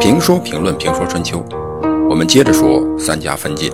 [0.00, 1.44] 评说评论评说春秋，
[2.08, 3.70] 我们接着说三家分晋。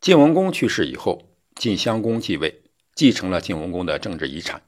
[0.00, 1.22] 晋文公去世以后，
[1.54, 2.64] 晋襄公继位，
[2.96, 4.60] 继承了晋文公的政治遗产，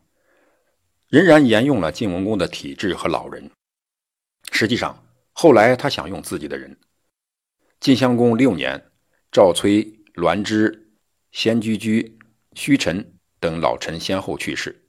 [1.08, 3.50] 仍然沿用了晋文公的体制和老人。
[4.52, 6.78] 实际上，后来他想用自己的人。
[7.80, 8.92] 晋襄公六年，
[9.32, 10.92] 赵崔、栾枝、
[11.32, 12.16] 先居居、
[12.54, 14.84] 胥臣等老臣先后去世。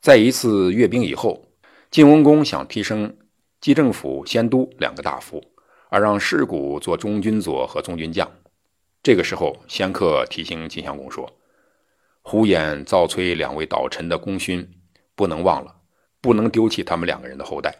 [0.00, 1.46] 在一次阅兵以后，
[1.90, 3.16] 晋文公想提升
[3.60, 5.42] 冀政府、先都两个大夫，
[5.90, 8.28] 而让士古做中军佐和中军将。
[9.02, 11.30] 这个时候，先客提醒晋襄公说
[12.22, 14.68] ：“胡衍、赵崔两位导臣的功勋
[15.14, 15.74] 不能忘了，
[16.20, 17.74] 不能丢弃他们两个人的后代。”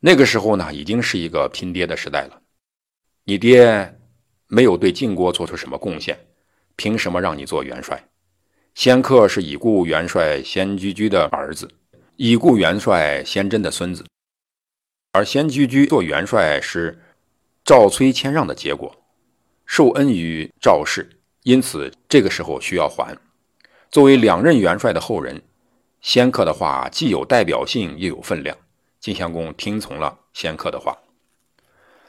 [0.00, 2.40] 那个时候呢，已经是一个拼爹的时代了。
[3.24, 3.98] 你爹
[4.46, 6.18] 没有对晋国做出什么贡献，
[6.76, 8.09] 凭什么让你做元帅？
[8.80, 11.70] 先客是已故元帅先居居的儿子，
[12.16, 14.06] 已故元帅先真的孙子，
[15.12, 16.98] 而先居居做元帅是
[17.62, 18.90] 赵崔谦让的结果，
[19.66, 21.10] 受恩于赵氏，
[21.42, 23.14] 因此这个时候需要还。
[23.90, 25.42] 作为两任元帅的后人，
[26.00, 28.56] 先客的话既有代表性，又有分量。
[28.98, 30.96] 晋襄公听从了先客的话，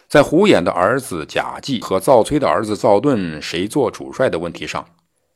[0.07, 4.87] 在胡衍的儿子贾季和赵崔的儿子赵盾谁做主帅的问题上，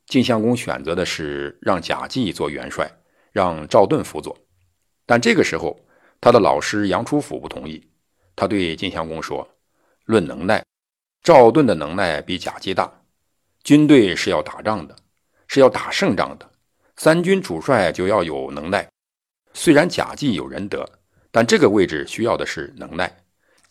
[0.08, 2.90] 晋襄公选择的是让贾季做元帅，
[3.32, 4.38] 让赵盾辅佐。
[5.06, 5.80] 但这个时候，
[6.22, 7.84] 他的老师杨初甫不同意。
[8.36, 9.48] 他对晋襄公说
[10.06, 10.64] ：“论能耐，
[11.24, 12.92] 赵盾的能耐比贾季大。
[13.64, 14.96] 军队是要打仗的，
[15.48, 16.50] 是要打胜仗的。
[16.98, 18.88] 三军主帅就要有能耐。
[19.54, 20.88] 虽然贾季有仁德。”
[21.36, 23.14] 但这个位置需要的是能耐，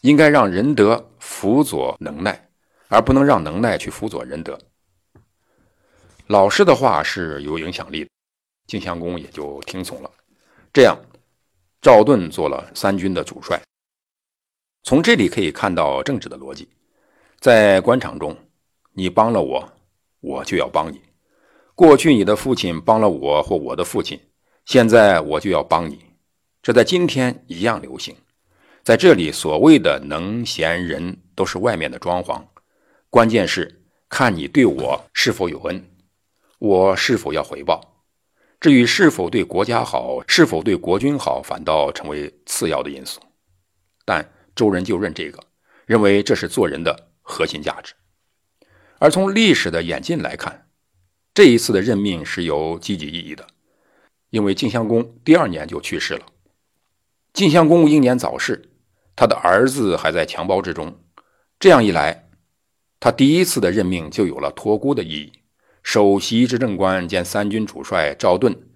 [0.02, 2.46] 应该让仁德辅佐能耐，
[2.88, 4.58] 而不能让能耐去辅佐仁德。
[6.28, 8.10] 老师的话是有影响力的，
[8.66, 10.10] 晋襄公也就听从了。
[10.72, 10.98] 这样，
[11.82, 13.60] 赵盾做了三军的主帅。
[14.84, 16.66] 从这里可以看到政治的逻辑，
[17.40, 18.34] 在官场中，
[18.94, 19.70] 你帮了我，
[20.20, 20.98] 我就要帮你。
[21.74, 24.18] 过去你的父亲帮了我或我的父亲，
[24.64, 26.02] 现在我就要帮你。
[26.62, 28.16] 这在今天一样流行，
[28.82, 32.42] 在这里所谓的能贤人都是外面的装潢，
[33.10, 35.84] 关键是看你对我是否有恩，
[36.58, 38.04] 我是否要回报。
[38.60, 43.20] 至于是否对国家好，是否对国君好，反倒成为次要的因素。
[44.04, 45.42] 但周人就认这个，
[45.84, 47.92] 认为这是做人的核心价值。
[48.98, 50.68] 而从历史的演进来看，
[51.34, 53.46] 这一次的任命是有积极意义的，
[54.30, 56.26] 因为晋襄公第二年就去世了。
[57.34, 58.70] 晋襄公英年早逝，
[59.14, 61.00] 他的儿子还在襁褓之中。
[61.58, 62.30] 这样一来，
[63.00, 65.32] 他第一次的任命就有了托孤的意义。
[65.84, 68.68] 首席执政官兼三军主帅赵盾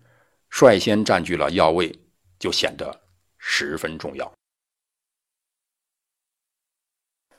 [0.48, 1.98] 率先占据了要位，
[2.38, 3.00] 就显得
[3.38, 4.32] 十分重要。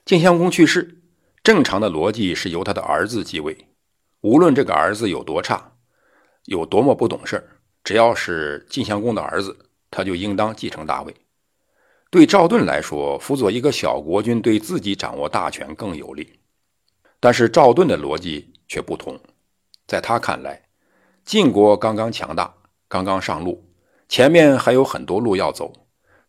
[0.04, 1.02] 晋襄公去世，
[1.44, 3.70] 正常的逻辑是由他的儿子继位。
[4.22, 5.78] 无论这个儿子有多差，
[6.46, 7.48] 有多么不懂事
[7.84, 9.70] 只要是晋襄公的儿子。
[9.92, 11.16] 他就应当继承大位。
[12.12, 16.40] 对赵盾来说，辅佐一个小国君，对自己掌握大权更有利。
[17.20, 19.20] 但是赵盾的逻辑却不同，
[19.90, 20.62] 在他看来，
[21.26, 22.54] 晋国刚刚强大，
[22.88, 23.68] 刚刚上路，
[24.08, 25.74] 前面还有很多路要走。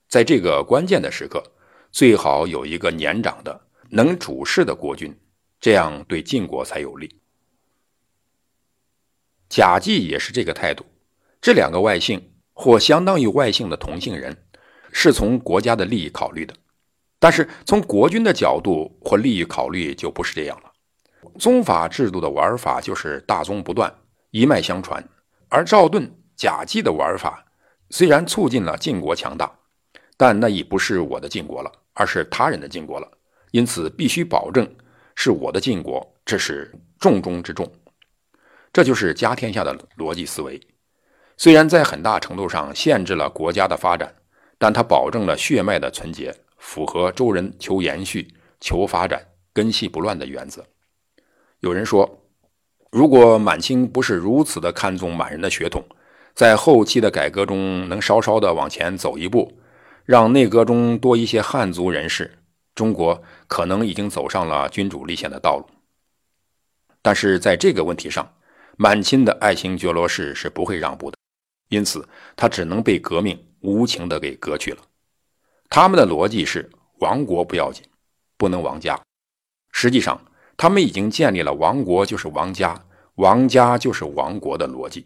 [0.08, 1.42] 在这个关键的时刻，
[1.92, 3.60] 最好有一个年长的、
[3.90, 5.14] 能主事的国君，
[5.60, 7.14] 这样对晋国才有利。
[9.50, 10.86] 贾季也是这个态度。
[11.42, 12.26] 这两个外姓。
[12.52, 14.36] 或相当于外姓的同姓人，
[14.92, 16.54] 是从国家的利益考虑的，
[17.18, 20.69] 但是从国君的角度或利益考虑就不是这样了。
[21.40, 23.90] 宗法制度的玩法就是大宗不断，
[24.30, 25.02] 一脉相传。
[25.48, 27.42] 而赵盾、贾季的玩法
[27.88, 29.50] 虽然促进了晋国强大，
[30.18, 33.10] 但那已不是我的晋国了，而是他人的晋国了。
[33.52, 34.70] 因此，必须保证
[35.16, 37.66] 是我的晋国，这是重中之重。
[38.70, 40.60] 这就是家天下的逻辑思维。
[41.38, 44.14] 虽然在很大程度上限制了国家的发展，
[44.58, 48.28] 但它保证了血脉的纯洁，符合周人求延续、
[48.60, 50.62] 求发展、根系不乱的原则。
[51.60, 52.24] 有人说，
[52.90, 55.84] 如果满清不是如此的看重满人的血统，
[56.34, 59.58] 在后期的改革中能稍稍的往前走一步，
[60.06, 62.38] 让内阁中多一些汉族人士，
[62.74, 65.66] 中国可能已经走上了君主立宪的道路。
[67.02, 68.34] 但是在这个问题上，
[68.78, 71.16] 满清的爱新觉罗氏是不会让步的。
[71.68, 74.78] 因此，他只能被革命无情的给革去了。
[75.68, 76.68] 他们的逻辑是：
[77.00, 77.84] 亡国不要紧，
[78.38, 78.98] 不能亡家。
[79.72, 80.20] 实际上，
[80.62, 82.78] 他们已经建立了亡国就是亡家，
[83.14, 85.02] 亡家就是亡国的逻辑。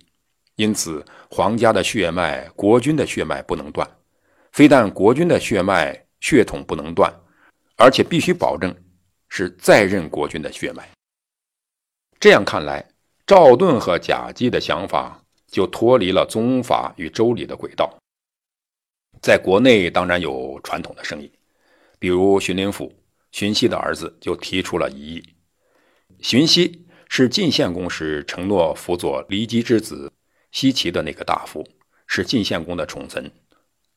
[0.57, 3.89] 因此皇家的血脉、国君的血脉不能断。
[4.51, 7.09] 非但国君的血脉血统不能断，
[7.77, 8.75] 而且必须保证
[9.29, 10.91] 是在任国君的血脉。
[12.19, 12.85] 这样看来，
[13.25, 17.97] 赵盾和贾姬的想法就脱离了宗法与周礼的轨道。
[19.23, 21.31] 在国内当然有传统的声音，
[22.01, 22.93] 比如荀林甫
[23.31, 25.25] 荀息的儿子就提出了异议。
[26.25, 30.11] 荀息是晋献公时承诺辅佐骊姬之子
[30.51, 31.63] 奚齐的那个大夫，
[32.07, 33.31] 是晋献公的宠臣。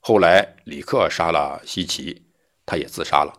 [0.02, 2.24] 后来，李克杀了西岐，
[2.66, 3.34] 他也自杀了。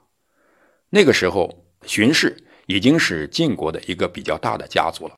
[0.89, 5.15] 那个时候，荀氏已经是晋国的一个比较大的家族了。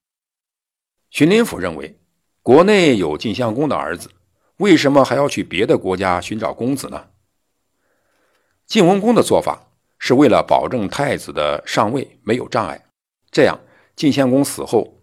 [1.13, 1.97] 荀林甫认为，
[2.43, 4.11] 国内有晋襄公的儿子，
[4.57, 7.11] 为什么还要去别的国家寻找公子呢？
[8.67, 12.90] 晋文公的做法是为了保证太子的上位没有障碍，
[13.31, 13.59] 这样
[13.97, 15.01] 晋献公死后，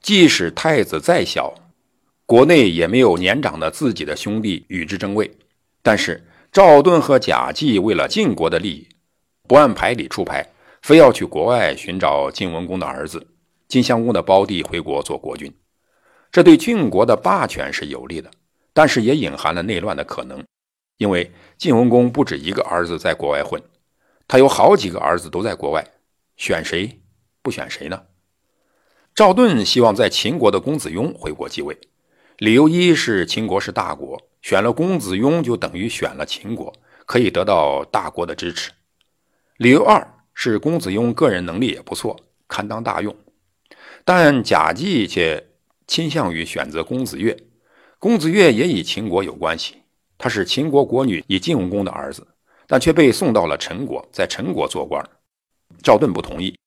[0.00, 1.54] 即使太子再小，
[2.26, 5.30] 国内也没有年长的自己的兄弟与之争位。
[5.82, 8.88] 但是赵盾和贾季为了晋国的利益，
[9.48, 10.46] 不按牌理出牌，
[10.82, 13.26] 非要去国外寻找晋文公的儿子
[13.68, 15.52] 晋襄公的胞弟回国做国君，
[16.32, 18.30] 这对晋国的霸权是有利的，
[18.72, 20.44] 但是也隐含了内乱的可能，
[20.98, 23.62] 因为晋文公不止一个儿子在国外混，
[24.28, 25.86] 他有好几个儿子都在国外，
[26.36, 26.99] 选谁
[27.42, 28.02] 不选谁呢？
[29.14, 31.78] 赵盾希望在秦国的公子雍回国继位，
[32.38, 34.20] 理由一是秦国是大国。
[34.42, 36.72] 选了公子雍，就等于选了秦国，
[37.04, 38.70] 可以得到大国的支持。
[39.58, 43.14] 理由二是公子雍个人能力也不错，堪当大用。
[44.02, 45.46] 但贾季却
[45.86, 47.36] 倾向于选择公子越。
[47.98, 49.74] 公子越也与秦国有关系，
[50.16, 52.26] 他是秦国国女以晋文公的儿子，
[52.66, 55.06] 但却被送到了陈国，在陈国做官。
[55.82, 56.58] 赵盾不同意，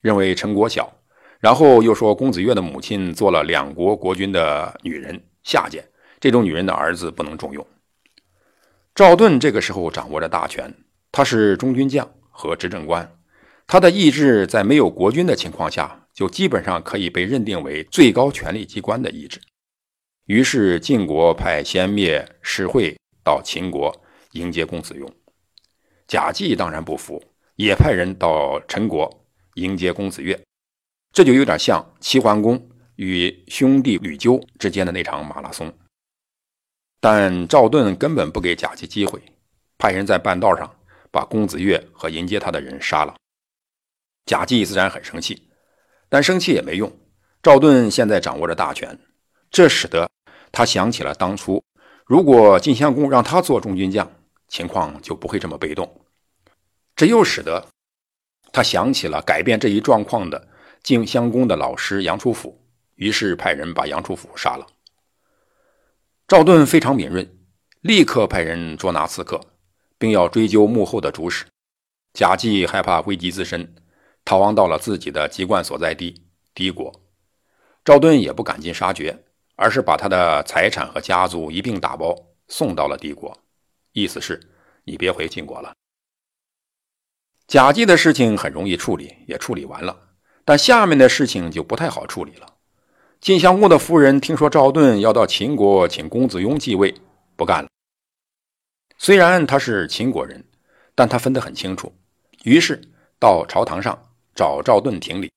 [0.00, 0.92] 认为陈国小，
[1.40, 5.84] 然后又说公子越的母亲做了两国国君的女人下贱。
[6.20, 7.64] 这种女人的儿子不能重用。
[8.94, 10.74] 赵盾这个时候掌握着大权，
[11.12, 13.08] 他是中军将和执政官，
[13.66, 19.40] 他的意志在没有国君的情况下，就基本上可以被认定为最高权力机关的意志。
[20.26, 23.94] 于是晋国派先灭石惠到秦国
[24.32, 25.08] 迎接公子雍，
[26.08, 27.22] 贾季当然不服，
[27.54, 29.08] 也派人到陈国
[29.60, 30.38] 迎接公子越。
[31.12, 35.72] 这就有点像齐桓公与兄弟吕纠之间的那场马拉松。
[37.00, 39.22] 但赵盾根本不给贾姬机会，
[39.78, 40.74] 派人在半道上
[41.10, 43.14] 把公子越和迎接他的人杀了。
[44.26, 45.48] 贾姬自然很生气，
[46.08, 46.92] 但生气也没用。
[47.42, 48.98] 赵盾现在掌握着大权，
[49.50, 50.10] 这使得
[50.50, 51.62] 他想起了当初，
[52.04, 54.10] 如果晋襄公让他做中军将，
[54.48, 56.04] 情况就不会这么被动。
[56.96, 57.68] 这又使得
[58.52, 60.48] 他想起了改变这一状况的
[60.82, 62.60] 晋襄公的老师杨楚甫，
[62.94, 64.66] 于是派人把杨楚甫杀了。
[66.26, 67.28] 赵盾非常敏锐，
[67.80, 69.40] 立刻派人捉拿刺客，
[69.98, 71.44] 并要追究幕后的主使。
[72.12, 73.74] 贾季害怕危及自身，
[74.24, 76.22] 逃亡到了自己的籍贯所在地
[76.54, 76.92] 敌国。
[77.84, 79.24] 赵盾也不赶尽杀绝，
[79.56, 82.14] 而是把他的财产和家族一并打包
[82.48, 83.36] 送到了敌国，
[83.92, 84.40] 意思是
[84.84, 85.72] 你别回晋国了。
[87.48, 89.98] 贾季的事情很容易处理，也处理完了，
[90.44, 92.46] 但下面的事情就不太好处理了。
[93.22, 96.94] 晋襄公的夫人听说赵盾要到秦国请公子雍继位，
[97.36, 97.68] 不干了。
[98.98, 100.44] 虽然他是秦国人，
[100.94, 101.90] 但他分得很清楚，
[102.44, 102.78] 于是
[103.18, 103.98] 到朝堂上
[104.34, 105.32] 找赵盾听礼，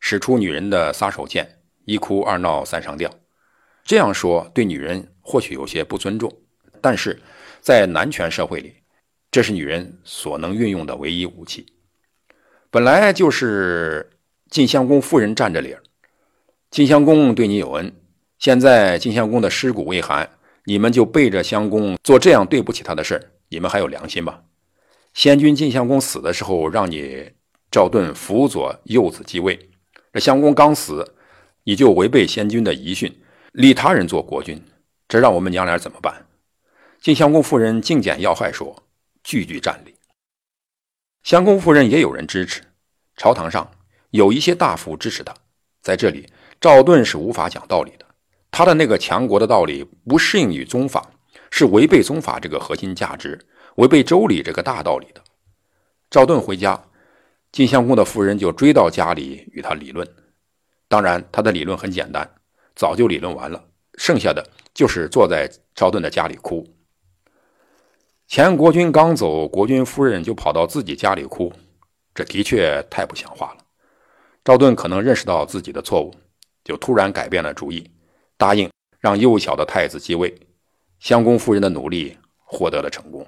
[0.00, 1.48] 使出女人的撒手锏：
[1.86, 3.10] 一哭二闹三上吊。
[3.84, 6.30] 这样说对女人或许有些不尊重，
[6.82, 7.18] 但是
[7.62, 8.74] 在男权社会里，
[9.34, 11.66] 这是女人所能运用的唯一武器。
[12.70, 14.08] 本来就是
[14.48, 15.82] 晋襄公夫人占着理儿。
[16.70, 17.92] 晋襄公对你有恩，
[18.38, 20.30] 现在晋襄公的尸骨未寒，
[20.66, 24.42] 你们就背着襄公做这样对不起他的事儿，你们还有良心吗？
[25.14, 27.32] 先君晋襄公死的时候，让你
[27.72, 29.58] 赵盾辅佐幼子继位，
[30.12, 31.16] 这襄公刚死，
[31.64, 33.12] 你就违背先君的遗训，
[33.50, 34.62] 立他人做国君，
[35.08, 36.24] 这让我们娘俩怎么办？
[37.00, 38.84] 晋襄公夫人敬简要害说，
[39.24, 39.94] 句句占理。
[41.24, 42.62] 襄公夫人也有人支持，
[43.16, 43.68] 朝堂上
[44.10, 45.34] 有一些大夫支持他，
[45.82, 46.28] 在这里。
[46.60, 48.06] 赵盾是无法讲道理的，
[48.50, 51.10] 他的那个强国的道理不适应于宗法，
[51.50, 53.38] 是违背宗法这个核心价值，
[53.76, 55.22] 违背周礼这个大道理的。
[56.10, 56.82] 赵盾回家，
[57.52, 60.08] 晋襄公的夫人就追到家里与他理论。
[60.88, 62.30] 当然，他的理论很简单，
[62.74, 63.62] 早就理论完了，
[63.98, 66.66] 剩下的就是坐在赵盾的家里哭。
[68.26, 71.52] 前国君刚走，国君夫人就跑到自己家里哭，
[72.14, 73.64] 这的确太不像话了。
[74.44, 76.14] 赵盾可能认识到自己的错误。
[76.64, 77.90] 就突然改变了主意，
[78.38, 80.34] 答应让幼小的太子继位。
[80.98, 83.26] 襄公夫人的努力获得了成功。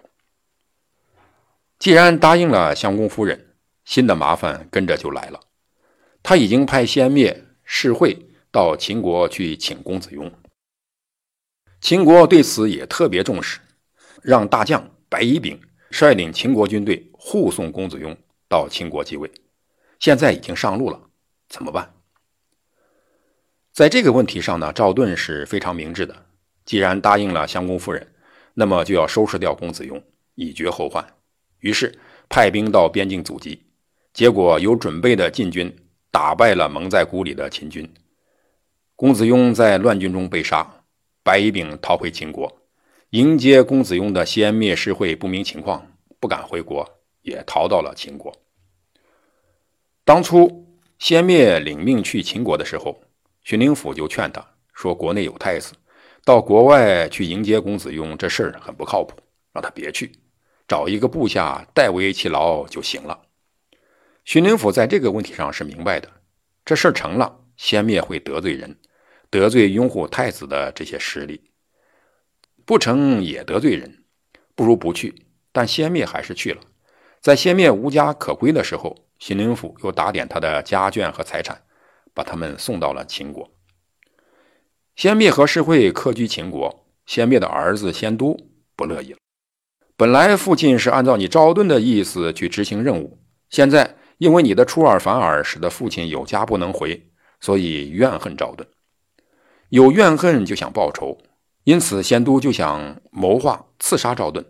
[1.78, 5.38] 既然答应了襄公夫人，新的麻烦跟着就来了。
[6.22, 8.16] 他已经派先灭、士会
[8.50, 10.32] 到秦国去请公子雍。
[11.82, 13.60] 秦国对此也特别重视，
[14.22, 18.16] 让大将白乙丙率领秦国军队护送公子雍
[18.48, 19.30] 到秦国继位。
[19.98, 21.00] 现在已经上路了，
[21.48, 21.94] 怎么办？
[23.72, 26.26] 在这个问题上呢，赵盾是非常明智的。
[26.64, 28.14] 既然答应了襄公夫人，
[28.54, 30.02] 那么就要收拾掉公子雍，
[30.34, 31.06] 以绝后患。
[31.60, 33.62] 于是派兵到边境阻击，
[34.12, 35.74] 结果有准备的晋军
[36.10, 37.88] 打败了蒙在鼓里的秦军。
[38.94, 40.84] 公子雍在乱军中被杀，
[41.22, 42.50] 白乙丙逃回秦国，
[43.10, 45.86] 迎接公子雍的先灭世会不明情况，
[46.18, 46.84] 不敢回国，
[47.22, 48.34] 也逃到了秦国。
[50.04, 50.66] 当初
[50.98, 53.00] 先灭领命去秦国的时候。
[53.44, 55.72] 荀林甫就劝他说：“国内有太子，
[56.24, 59.16] 到国外去迎接公子雍，这事儿很不靠谱，
[59.52, 60.10] 让他别去，
[60.66, 63.22] 找一个部下代为其劳就行了。”
[64.26, 66.10] 荀林甫在这个问题上是明白的，
[66.64, 68.76] 这事儿成了，先灭会得罪人，
[69.30, 71.36] 得罪拥护太子的这些势力；
[72.66, 74.04] 不成也得罪人，
[74.54, 75.14] 不如不去。
[75.50, 76.60] 但先灭还是去了，
[77.22, 81.62] 在先灭无家可归的时候，荀林甫又打点他的家眷和财产。
[82.16, 83.46] 把他们送到了秦国。
[84.94, 88.34] 先灭和世会客居秦国，先灭的儿子先都
[88.74, 89.18] 不乐意了。
[89.98, 93.18] 本来父亲是按照你赵盾的意思去执行任务，
[93.50, 97.06] 现在因为你的出尔反尔，使得父亲有家不能回，
[97.38, 98.66] 所以怨恨赵盾。
[99.68, 101.18] 有怨恨就想报仇，
[101.66, 104.46] 因此先都就想谋划刺杀赵盾。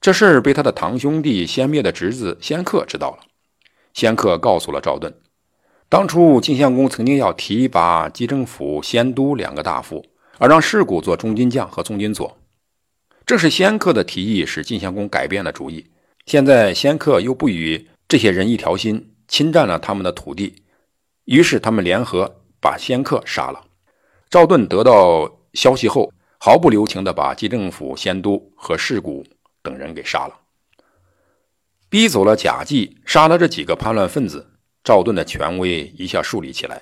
[0.00, 3.18] 这事儿被他的堂兄弟先灭的侄子先克知道了，
[3.92, 5.12] 先克告诉了赵盾。
[5.88, 10.06] 当初晋襄公曾经要提拔姬政府、先都两个大夫，
[10.38, 12.38] 而让士古做中军将和中军佐。
[13.24, 15.90] 正是先克的提议使晋襄公改变了主意。
[16.26, 20.62] 现在先克又不与这些人一条心，侵占了他们的土地，
[21.24, 23.64] 于是他们联合把先克杀了。
[24.30, 26.12] 赵盾得到消息后，
[26.46, 29.26] 毫不留情地把姬政府、先都和士谷
[29.62, 30.42] 等人给杀了，
[31.88, 34.52] 逼走了贾季，杀了这几个叛乱分子。
[34.84, 36.80] 赵盾的权威一下树立起来。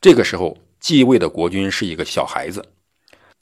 [0.00, 2.64] 这个时候，继位的国君是一个小孩子。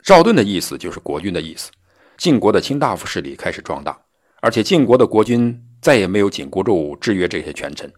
[0.02, 1.71] 赵盾的意思就是国君的意思。
[2.16, 3.97] 晋国的卿大夫势力开始壮大，
[4.40, 7.88] 而且晋国的国君再也没有紧箍咒制约这些权臣。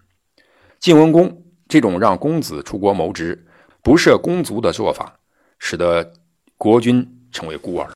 [0.79, 3.47] 晋文公这种让公子出国谋职、
[3.83, 5.19] 不设公族的做法，
[5.59, 6.13] 使得
[6.59, 7.93] 国君成为孤儿。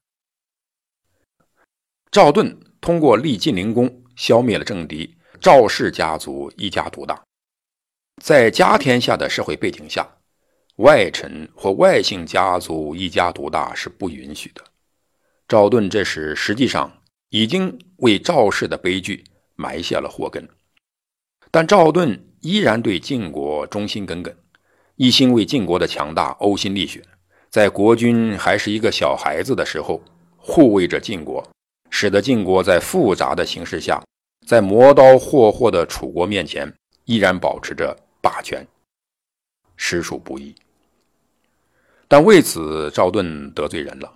[2.11, 7.23] 赵盾通过立晋灵公，消灭了政敌赵氏家族一家独大。
[8.21, 10.07] 在家天下的社会背景下，
[10.77, 14.65] 外臣或外姓家族一家独大是不允许的。
[15.47, 20.49] 赵盾这时实际上已经为赵氏的悲剧埋下了祸根，
[21.51, 24.35] 但赵盾依然对晋国忠心耿耿，
[24.97, 27.05] 一心为晋国的强大呕心沥血。
[27.51, 30.03] 在国君还是一个小孩子的时候，
[30.37, 31.47] 护卫着晋国，
[31.91, 34.03] 使得晋国在复杂的形势下，
[34.47, 36.73] 在磨刀霍霍的楚国面前，
[37.05, 37.97] 依然保持着。
[38.21, 38.67] 霸权
[39.77, 40.53] 实属不易，
[42.09, 44.13] 但为此赵盾得罪人了。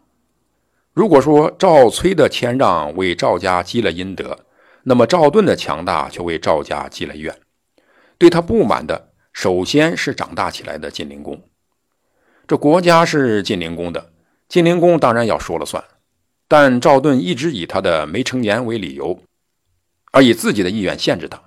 [0.92, 4.36] 如果说赵崔的谦让为赵家积了阴德，
[4.82, 7.34] 那么赵盾的强大却为赵家积了怨。
[8.18, 11.40] 对他不满的，首先是长大起来的晋灵公。
[12.46, 14.12] 这国家是晋灵公的，
[14.48, 15.82] 晋灵公当然要说了算。
[16.48, 19.22] 但赵盾一直以他的没成年为理由，
[20.12, 21.42] 而以自己的意愿限制他。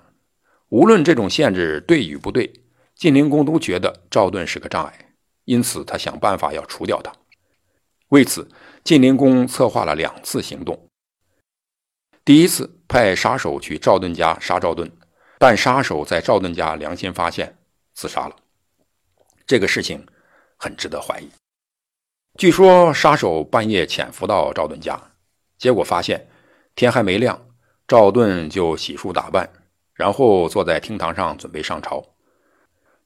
[0.68, 2.52] 无论这种限制对与不对，
[2.96, 5.12] 晋灵公都觉得赵盾是个障碍，
[5.44, 7.12] 因此他想办法要除掉他。
[8.08, 8.48] 为此，
[8.82, 10.88] 晋灵公策划了两次行动。
[12.24, 14.90] 第一次派杀手去赵盾家杀赵盾，
[15.38, 17.56] 但杀手在赵盾家良心发现，
[17.94, 18.34] 自杀了。
[19.46, 20.04] 这个事情
[20.56, 21.28] 很值得怀疑。
[22.38, 25.00] 据说杀手半夜潜伏到赵盾家，
[25.58, 26.28] 结果发现
[26.74, 27.48] 天还没亮，
[27.86, 29.48] 赵盾就洗漱打扮。
[29.94, 32.04] 然后坐在厅堂上准备上朝。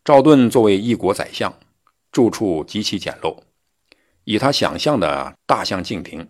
[0.05, 1.57] 赵盾作为一国宰相，
[2.11, 3.39] 住处极其简陋。
[4.25, 6.29] 以他想象的大相径庭，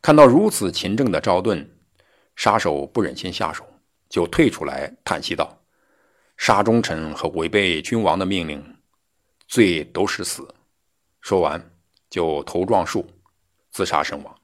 [0.00, 1.70] 看到如此勤政的赵盾，
[2.36, 3.66] 杀手不忍心下手，
[4.08, 5.58] 就退出来叹息道
[6.38, 8.75] ：“杀忠臣和违背君王的命令，
[9.46, 10.54] 罪都是死。”
[11.20, 11.70] 说完
[12.08, 13.06] 就头撞树，
[13.70, 14.36] 自杀身亡。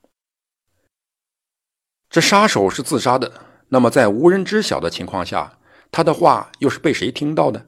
[2.11, 3.47] 这杀手是自杀的。
[3.69, 5.59] 那么，在无人知晓的情况下，
[5.91, 7.67] 他的话又是被谁听到的？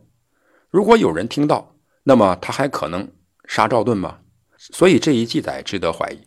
[0.68, 3.10] 如果有人听到，那么他还可能
[3.46, 4.20] 杀赵盾吗？
[4.58, 6.26] 所以这一记载值得怀疑。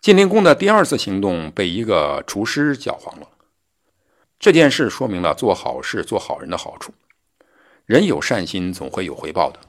[0.00, 3.28] 晋灵公的第二次行动被一个厨师搅黄了。
[4.38, 6.92] 这件事说明了做好事、做好人的好处。
[7.86, 9.60] 人有善心，总会有回报的，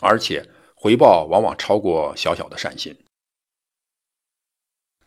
[0.00, 2.96] 而且回报往往超过小小的善心。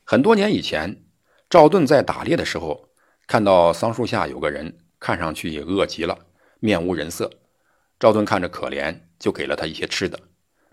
[0.03, 1.03] 很多年以前，
[1.49, 2.89] 赵盾在打猎的时候，
[3.25, 6.27] 看到桑树下有个人，看上去也饿极了，
[6.59, 7.31] 面无人色。
[7.99, 10.19] 赵盾看着可怜，就给了他一些吃的。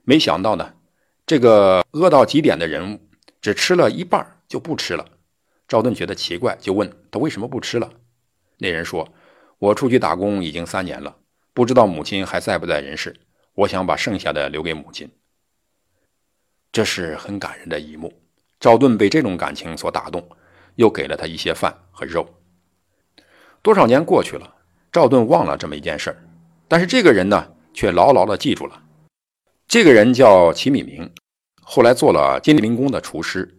[0.05, 0.75] 没想到呢，
[1.25, 3.01] 这个饿到极点的人物
[3.41, 5.09] 只吃了一半就不吃了。
[5.67, 7.91] 赵盾觉得奇怪，就问他为什么不吃了。
[8.59, 9.11] 那人说。
[9.59, 11.17] 我出去打工已经三年了，
[11.53, 13.15] 不知道母亲还在不在人世。
[13.55, 15.11] 我想把剩下的留给母亲。
[16.71, 18.13] 这是很感人的一幕。
[18.61, 20.29] 赵盾被这种感情所打动，
[20.77, 22.29] 又给了他一些饭和肉。
[23.63, 24.55] 多少年过去了，
[24.93, 26.17] 赵盾忘了这么一件事儿，
[26.69, 28.81] 但是这个人呢，却牢牢的记住了。
[29.67, 31.13] 这个人叫齐米明，
[31.63, 33.59] 后来做了金陵宫的厨师。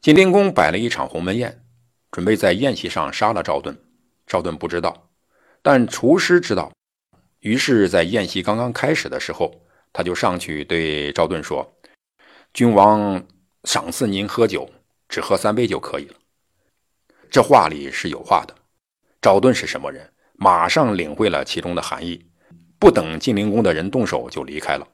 [0.00, 1.64] 金陵宫摆了一场鸿门宴，
[2.10, 3.76] 准备在宴席上杀了赵盾。
[4.26, 5.03] 赵盾不知道。
[5.64, 6.70] 但厨师知道，
[7.40, 9.50] 于是，在宴席刚刚开始的时候，
[9.94, 11.74] 他就上去对赵盾说
[12.52, 13.24] ：“君王
[13.62, 14.68] 赏赐您喝酒，
[15.08, 16.16] 只喝三杯就可以了。”
[17.32, 18.54] 这话里是有话的。
[19.22, 20.12] 赵盾是什么人？
[20.34, 22.26] 马上领会了其中的含义，
[22.78, 24.86] 不等晋灵公的人动手，就离开了。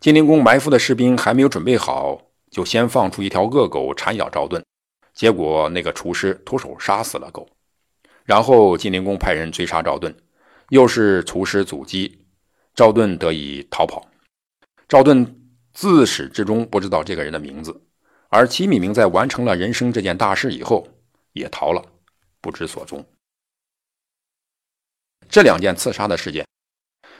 [0.00, 2.20] 晋灵公埋伏的士兵还没有准备好，
[2.50, 4.60] 就先放出一条恶狗缠咬赵盾，
[5.14, 7.48] 结果那个厨师徒手杀死了狗。
[8.24, 10.16] 然后晋灵公派人追杀赵盾，
[10.70, 12.24] 又是厨师阻击，
[12.74, 14.10] 赵盾得以逃跑。
[14.88, 17.82] 赵盾自始至终不知道这个人的名字，
[18.28, 20.88] 而齐闵明在完成了人生这件大事以后，
[21.32, 21.84] 也逃了，
[22.40, 23.04] 不知所踪。
[25.28, 26.46] 这两件刺杀的事件，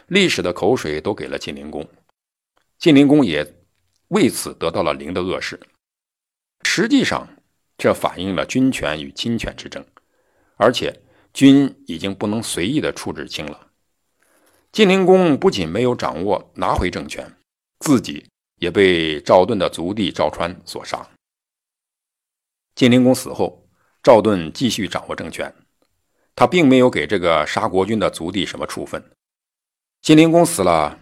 [0.06, 1.87] 历史的口水都给了晋灵公，
[2.78, 3.56] 晋灵公也
[4.08, 5.61] 为此得到了灵的恶事。
[6.62, 7.29] 实际上，
[7.76, 9.85] 这反映了君权与亲权之争。
[10.57, 13.69] 而且，君已经不能随意的处置卿了。
[14.71, 17.29] 晋灵公不仅没有掌握拿回政权，
[17.81, 18.25] 自己
[18.61, 21.09] 也被赵盾的族弟赵川所杀。
[22.75, 23.69] 晋灵公死后，
[24.03, 25.53] 赵盾继续掌握政权，
[26.37, 29.03] 他并没有给这个杀国君的族弟什么处分。
[30.03, 30.99] 晋灵公死了，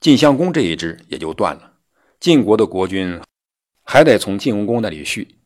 [0.00, 1.74] 晋襄公这一支也就断了。
[2.20, 3.20] 晋国的国君
[3.82, 5.38] 还得从晋文公那里续，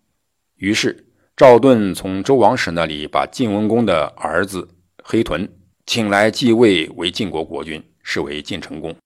[0.57, 1.05] 于是。
[1.39, 4.71] 赵盾从周王室那里把晋文公的儿子
[5.05, 5.49] 黑豚
[5.87, 8.97] 请来继位为晋国国君，是为晋成公。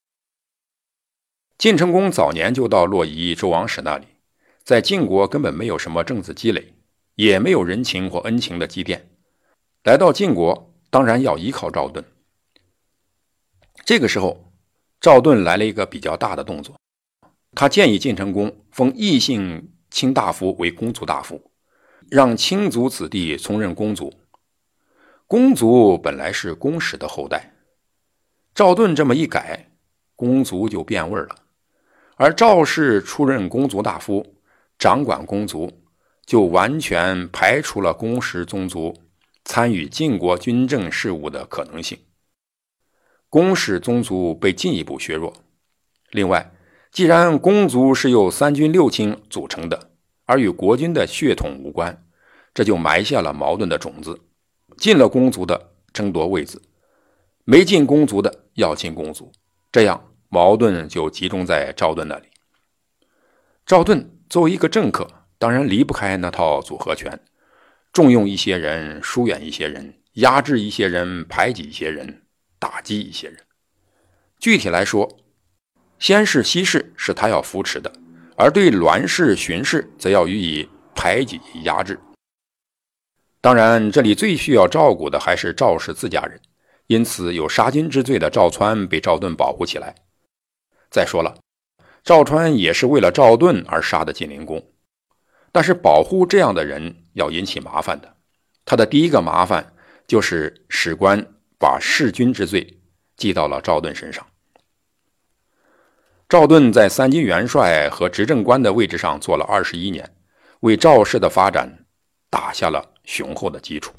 [1.58, 4.06] 晋成公早年就到洛邑周王室那里，
[4.64, 6.72] 在晋国根本没有什么政治积累，
[7.16, 9.10] 也没有人情或恩情的积淀。
[9.84, 12.02] 来到晋国，当然要依靠赵盾。
[13.84, 14.50] 这个时候，
[15.02, 16.74] 赵盾来了一个比较大的动作，
[17.54, 21.51] 他建议晋成公封异姓卿大夫为公族大夫。
[22.12, 24.12] 让亲族子弟从任公族，
[25.26, 27.54] 公族本来是公使的后代，
[28.54, 29.70] 赵盾这么一改，
[30.14, 31.34] 公族就变味了。
[32.16, 34.34] 而赵氏出任公族大夫，
[34.78, 35.72] 掌管公族，
[36.26, 38.94] 就完全排除了公使宗族
[39.46, 41.98] 参与晋国军政事务的可能性。
[43.30, 45.32] 公使宗族被进一步削弱。
[46.10, 46.52] 另外，
[46.90, 49.91] 既然公族是由三军六卿组成的。
[50.24, 52.04] 而与国君的血统无关，
[52.54, 54.20] 这就埋下了矛盾的种子。
[54.78, 56.60] 进了公族的争夺位子，
[57.44, 59.30] 没进公族的要进公族，
[59.70, 62.28] 这样矛盾就集中在赵盾那里。
[63.66, 65.06] 赵盾作为一个政客，
[65.38, 67.20] 当然离不开那套组合拳，
[67.92, 72.22] 重用一些人，疏远一些人，压制一些人，排挤一些人，
[72.58, 73.38] 打击一些人。
[74.38, 75.18] 具体来说，
[75.98, 77.92] 先是西氏是他要扶持的。
[78.36, 81.98] 而对栾氏、荀氏，则要予以排挤压制。
[83.40, 86.40] 当然，这里最需要照顾的还是赵氏自家人，
[86.86, 89.94] 因此有杀君之罪的赵川被赵盾保护起来。
[90.90, 91.36] 再说了，
[92.04, 94.64] 赵川也是为了赵盾而杀的晋灵公，
[95.50, 98.16] 但是保护这样的人要引起麻烦的。
[98.64, 99.74] 他的第一个麻烦
[100.06, 101.26] 就是史官
[101.58, 102.80] 把弑君之罪
[103.16, 104.24] 记到了赵盾身上。
[106.32, 110.16] 赵盾在三军元帅和执政官的位置上做了二十一年，
[110.60, 111.84] 为赵氏的发展
[112.30, 113.92] 打下了雄厚的基础。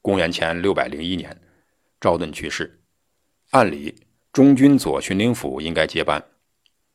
[0.00, 1.40] 公元前六百零一年，
[2.00, 2.82] 赵盾去世，
[3.50, 6.20] 按理中军左巡灵府应该接班，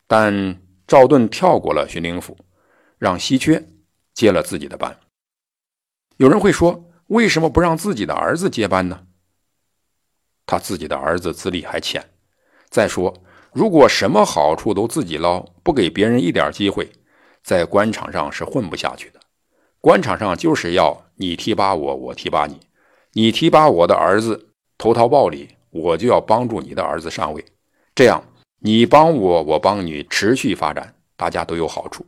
[0.07, 2.37] 但赵盾跳过了巡灵府，
[2.97, 3.65] 让稀缺
[4.13, 4.99] 接了自己的班。
[6.17, 9.07] 有人会说，为什么不让自己的儿子接班呢？
[10.45, 12.05] 他自己的儿子资历还浅，
[12.69, 13.23] 再说。
[13.57, 16.87] 如果什么好处都自己捞，不给别人一点机会，
[17.41, 19.19] 在官场上是混不下去的。
[19.81, 22.59] 官场上就是要你提拔我，我提拔你，
[23.13, 27.43] 你提拔我的儿子投桃报李，我就要帮助你的儿子上位，
[27.95, 28.23] 这样
[28.59, 32.05] 你帮我，我帮你，持续发展，大家都有好处。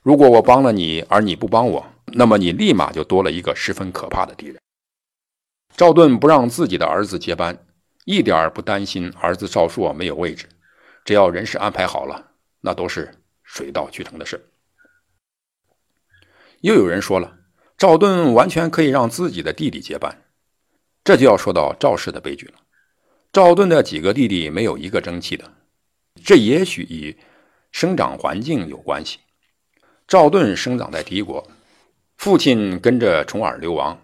[0.00, 4.56] 如果我帮了你，而你不帮我，那么你立马就多了一个十分可怕的敌人。
[5.76, 7.58] 赵盾不让自己的儿子接班，
[8.06, 10.48] 一点不担心儿子赵朔没有位置。
[11.04, 13.12] 只要人事安排好了，那都是
[13.42, 14.48] 水到渠成的事。
[16.60, 17.38] 又有人说了，
[17.76, 20.22] 赵盾完全可以让自己的弟弟接班，
[21.02, 22.54] 这就要说到赵氏的悲剧了。
[23.32, 25.52] 赵盾的几个弟弟没有一个争气的，
[26.22, 27.18] 这也许与
[27.72, 29.18] 生长环境有关系。
[30.06, 31.50] 赵盾生长在敌国，
[32.18, 33.98] 父亲跟着重耳流亡，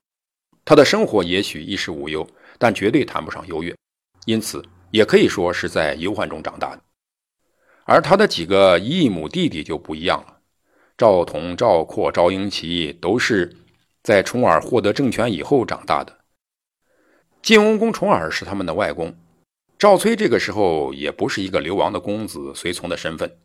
[0.65, 3.77] 他的生活也许衣食无忧，但绝对谈不上优越，
[4.25, 6.83] 因此也可以说是在忧患中长大的。
[7.91, 10.41] 而他的几个异母弟弟就不一样了，
[10.99, 13.57] 赵同、赵括、赵婴齐都是
[14.03, 16.19] 在重耳获得政权以后长大的。
[17.41, 19.17] 晋文公重耳是他们的外公，
[19.79, 23.39] 赵崔这个时候也不是一个流亡的公子随从的身份，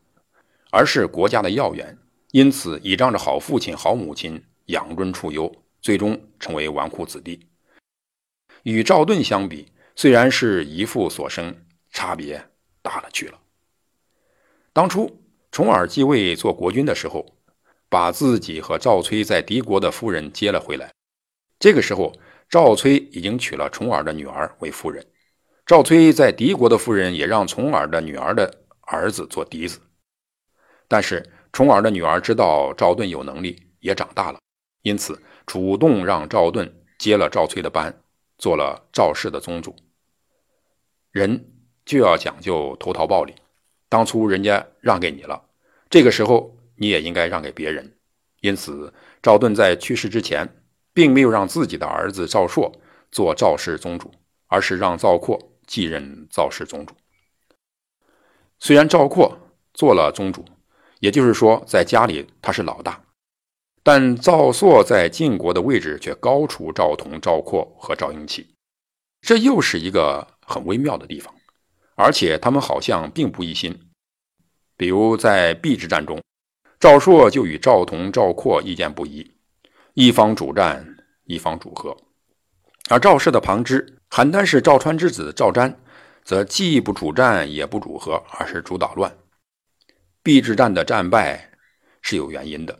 [0.71, 1.97] 而是国家的要员，
[2.31, 7.47] 因此倚仗着好父亲、好母亲养尊处优，最终成为纨绔子弟。
[8.63, 11.55] 与赵盾相比，虽然是姨父所生，
[11.91, 12.45] 差别
[12.81, 13.39] 大了去了。
[14.73, 17.23] 当初重耳继位做国君的时候，
[17.89, 20.91] 把自己和赵崔在敌国的夫人接了回来。
[21.59, 22.11] 这个时候，
[22.49, 25.05] 赵崔已经娶了重耳的女儿为夫人。
[25.63, 29.79] 赵崔在敌国的夫人也让重耳的女儿的儿子做嫡子。
[30.87, 34.39] 但是重耳的女儿知道赵盾有能力，也长大了，
[34.81, 37.95] 因此主动让赵盾接了赵崔的班，
[38.39, 39.75] 做了赵氏的宗主。
[41.11, 41.53] 人
[41.85, 43.35] 就要讲究投桃报李。
[43.93, 45.39] 当初人家让给你了，
[45.87, 47.95] 这个时候你也应该让给别人。
[48.41, 50.49] 因此，赵盾在去世之前，
[50.95, 52.71] 并没有让自己的儿子赵朔
[53.11, 54.09] 做赵氏宗主，
[54.47, 56.95] 而是让赵括继任赵氏宗主。
[58.57, 59.37] 虽然赵括
[59.75, 60.43] 做了宗主，
[60.99, 62.99] 也就是说在家里他是老大，
[63.83, 68.55] 但赵朔在晋国的位置却高出赵同、赵括和赵婴齐，
[69.21, 71.31] 这又是一个很微妙的地方。
[71.95, 73.91] 而且他们好像并不一心，
[74.75, 76.21] 比如在邲之战中，
[76.79, 79.31] 赵朔就与赵同、赵括意见不一，
[79.93, 81.95] 一方主战，一方主和；
[82.89, 85.73] 而赵氏的旁支邯郸氏赵川之子赵瞻，
[86.23, 89.15] 则既不主战，也不主和，而是主捣乱。
[90.23, 91.51] 邲之战的战败
[92.01, 92.79] 是有原因的，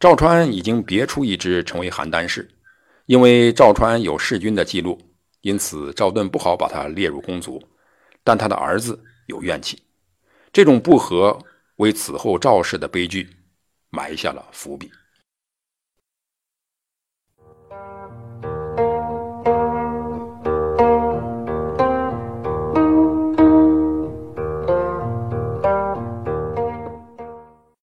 [0.00, 2.50] 赵川已经别出一支成为邯郸氏，
[3.06, 4.98] 因为赵川有弑君的记录，
[5.42, 7.62] 因此赵盾不好把他列入公族。
[8.24, 9.82] 但他的儿子有怨气，
[10.52, 11.38] 这种不和
[11.76, 13.28] 为此后赵氏的悲剧
[13.90, 14.90] 埋下了伏笔。